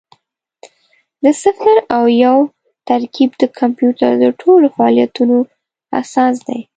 د 1.23 1.25
صفر 1.43 1.75
او 1.95 2.03
یو 2.23 2.37
ترکیب 2.89 3.31
د 3.41 3.43
کمپیوټر 3.59 4.11
د 4.23 4.25
ټولو 4.41 4.67
فعالیتونو 4.75 5.37
اساس 6.01 6.35
دی. 6.47 6.59